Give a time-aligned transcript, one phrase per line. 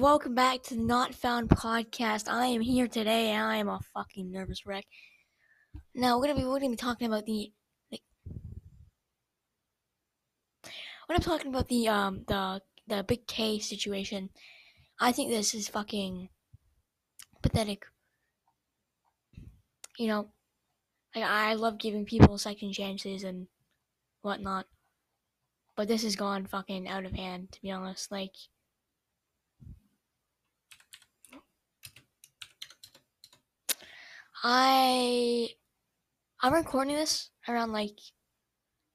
[0.00, 2.28] welcome back to the Not Found podcast.
[2.28, 4.84] I am here today, and I am a fucking nervous wreck.
[5.94, 7.52] Now we're gonna be we're gonna be talking about the,
[7.90, 8.00] the
[11.06, 14.30] when I'm talking about the um the the big K situation.
[15.00, 16.28] I think this is fucking
[17.42, 17.86] pathetic.
[19.98, 20.28] You know,
[21.14, 23.48] like I love giving people second chances and
[24.22, 24.66] whatnot,
[25.76, 27.50] but this has gone fucking out of hand.
[27.52, 28.34] To be honest, like.
[34.42, 35.48] I
[36.40, 37.98] I'm recording this around like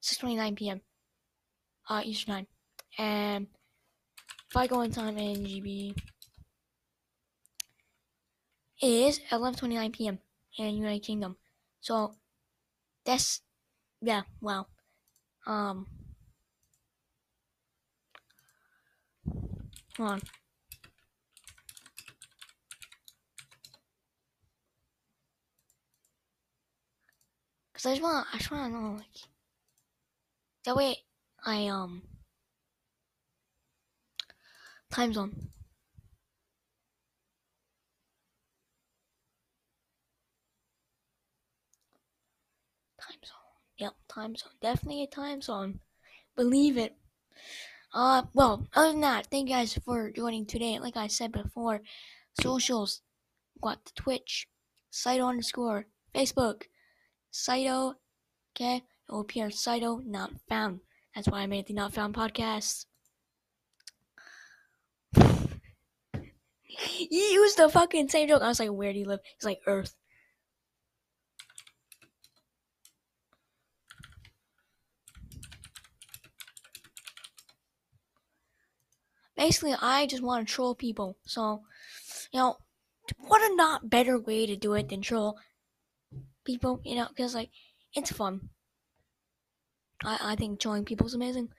[0.01, 0.81] 6:29 p.m.
[1.89, 2.47] uh Eastern time,
[2.97, 3.47] and
[4.49, 5.95] if I go in time in GB,
[8.81, 10.19] it is 11:29 p.m.
[10.57, 11.37] in United Kingdom.
[11.81, 12.15] So
[13.05, 13.41] that's
[14.01, 14.67] yeah, wow.
[15.45, 15.87] Um,
[19.97, 20.21] hold on.
[27.83, 29.05] Cause I just want, I just want to know, like,
[30.63, 30.99] that way
[31.45, 32.03] I um
[34.89, 35.49] time zone.
[43.01, 43.35] Time zone.
[43.79, 44.53] Yep, time zone.
[44.61, 45.81] Definitely a time zone.
[46.37, 46.95] Believe it.
[47.93, 50.79] Uh, well, other than that, thank you guys for joining today.
[50.79, 51.81] Like I said before,
[52.39, 53.01] socials,
[53.61, 54.47] got the Twitch,
[54.89, 56.63] Saito underscore, Facebook,
[57.35, 57.95] Saito,
[58.51, 58.75] okay?
[58.75, 60.81] It will appear Saito not found.
[61.15, 62.85] That's why I made the not found podcast.
[66.61, 68.43] he used the fucking same joke.
[68.43, 69.21] I was like, where do you live?
[69.23, 69.95] He's like, Earth.
[79.35, 81.17] Basically, I just want to troll people.
[81.25, 81.63] So,
[82.31, 82.57] you know,
[83.17, 85.39] what a not better way to do it than troll
[86.45, 87.49] people, you know, because, like,
[87.95, 88.49] it's fun.
[90.03, 91.49] I, I think trolling people is amazing.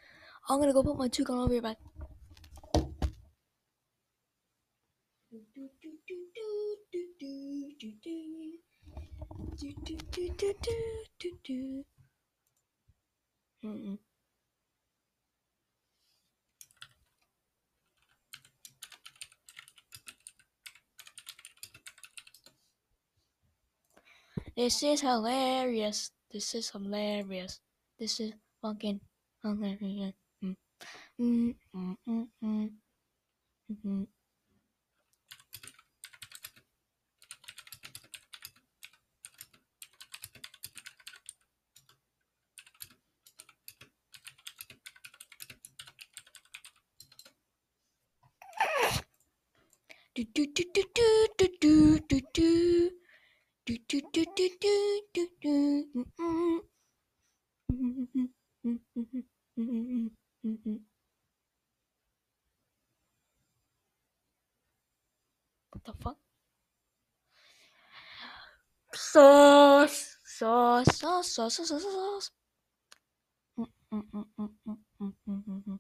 [0.49, 1.79] I'm gonna go put my toucan over your back.
[13.65, 13.99] Mm-mm.
[24.57, 26.11] This is hilarious.
[26.31, 27.61] This is hilarious.
[27.99, 28.33] This is
[28.63, 29.01] fucking
[29.43, 30.15] hilarious.
[30.43, 30.57] Mm.
[31.21, 32.71] Mm, mm, mm, mm.
[33.71, 34.07] Mhm.
[50.15, 52.64] Do do do do do do do do
[54.15, 54.75] do do do
[55.15, 55.55] do do.
[55.97, 56.61] Mm-mm.
[57.73, 58.29] Mm-mm.
[58.65, 59.25] Mm-mm.
[59.59, 60.11] Mm-mm.
[60.47, 60.81] Mm-mm.
[65.71, 66.17] What the fuck?
[68.95, 72.31] Sauce, sauce, sauce, sauce, sauce, sauce.
[73.59, 75.79] Mm-mm-mm-mm-mm-mm-mm.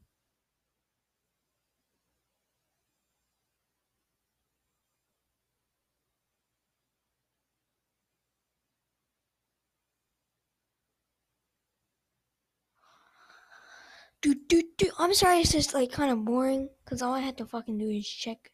[14.25, 14.91] Do, do, do.
[14.99, 17.91] I'm sorry, it's just like kind of boring because all I had to fucking do
[17.91, 18.53] is check.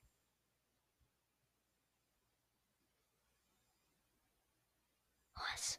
[5.36, 5.78] What?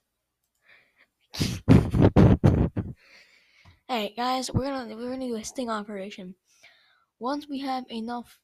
[3.89, 6.35] hey guys, we're gonna we're gonna do a sting operation.
[7.19, 8.39] Once we have enough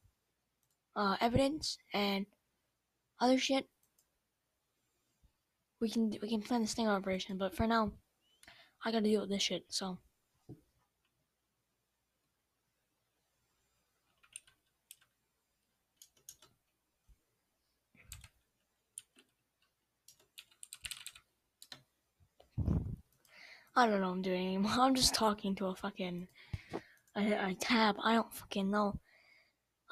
[0.96, 2.26] uh, evidence and
[3.20, 3.66] other shit,
[5.80, 7.38] we can we can plan the sting operation.
[7.38, 7.92] But for now,
[8.84, 9.64] I gotta deal with this shit.
[9.70, 9.96] So.
[23.78, 24.72] I don't know what I'm doing anymore.
[24.76, 26.26] I'm just talking to a fucking
[27.16, 27.94] a, a tab.
[28.02, 28.98] I don't fucking know.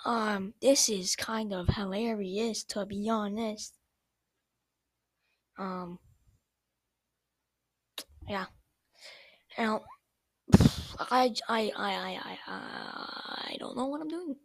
[0.04, 3.74] Um, this is kind of hilarious to be honest.
[5.56, 6.00] Um,
[8.28, 8.46] yeah.
[9.56, 9.82] Now,
[10.98, 14.36] I, I, I, I, I, I don't know what I'm doing.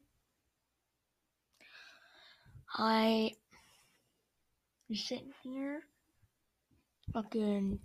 [2.75, 3.31] I
[4.93, 5.81] sitting here,
[7.13, 7.79] fucking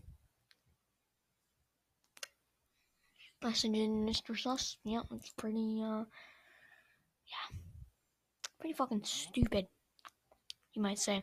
[3.43, 4.35] messaging Mr.
[4.37, 4.77] Sus.
[4.85, 6.05] Yeah, it's pretty, uh,
[7.27, 7.57] yeah.
[8.59, 9.67] Pretty fucking stupid,
[10.75, 11.23] you might say.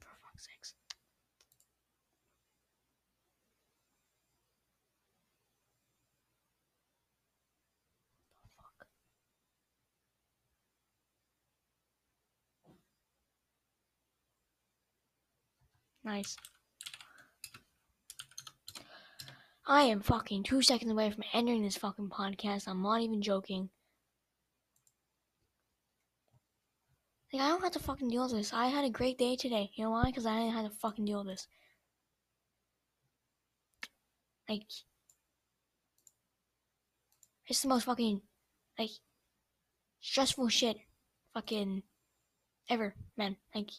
[0.00, 0.74] For fuck's sakes.
[16.04, 16.36] Nice.
[19.66, 22.68] I am fucking two seconds away from ending this fucking podcast.
[22.68, 23.70] I'm not even joking.
[27.32, 28.52] Like, I don't have to fucking deal with this.
[28.52, 29.70] I had a great day today.
[29.74, 30.04] You know why?
[30.04, 31.48] Because I didn't have to fucking deal with this.
[34.48, 34.64] Like,
[37.46, 38.20] it's the most fucking,
[38.78, 38.90] like,
[40.00, 40.76] stressful shit
[41.32, 41.82] fucking
[42.68, 43.36] ever, man.
[43.54, 43.70] Like,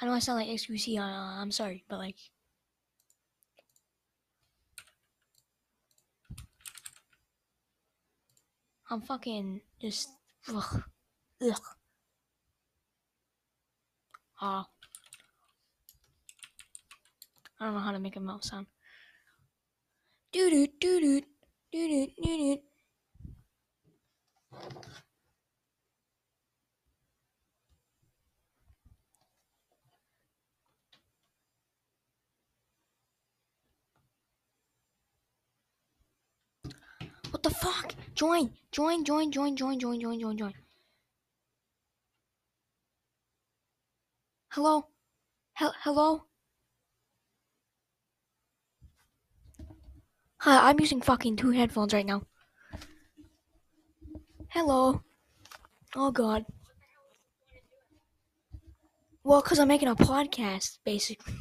[0.00, 2.16] I know I sound like XQC, uh, I'm sorry, but like,
[8.90, 10.08] I'm fucking just,
[10.48, 10.82] ugh,
[11.42, 11.60] ugh.
[14.40, 14.66] Ah.
[17.60, 18.66] I don't know how to make a mouth sound.
[20.32, 21.20] Doo doo doo doo
[21.72, 22.58] doo doo doo doo.
[37.30, 37.94] What the fuck?
[38.18, 40.52] Join, join, join, join, join, join, join, join, join.
[44.48, 44.88] Hello?
[45.52, 46.24] Hel- hello?
[50.38, 52.22] Hi, I'm using fucking two headphones right now.
[54.48, 55.00] Hello?
[55.94, 56.44] Oh god.
[59.22, 61.34] Well, because I'm making a podcast, basically.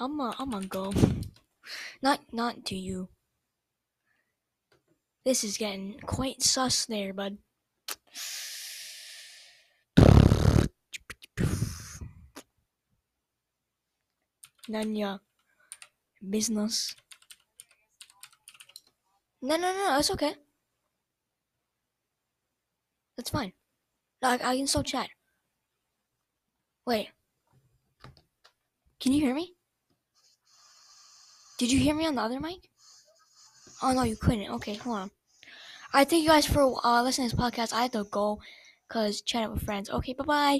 [0.00, 0.92] I'm a, I'm gonna go.
[2.02, 3.08] Not, not to you.
[5.24, 7.36] This is getting quite sus there, bud.
[14.68, 15.20] None your
[16.28, 16.94] business.
[19.42, 20.34] No, no, no, it's okay.
[23.16, 23.52] That's fine.
[24.22, 25.08] I, I can still chat.
[26.86, 27.08] Wait.
[29.00, 29.54] Can you hear me?
[31.60, 32.70] Did you hear me on the other mic?
[33.82, 34.50] Oh no, you couldn't.
[34.50, 35.10] Okay, hold on.
[35.92, 37.74] I thank you guys for uh, listening to this podcast.
[37.74, 38.40] I have to go
[38.88, 39.90] because chat up with friends.
[39.90, 40.48] Okay, bye bye.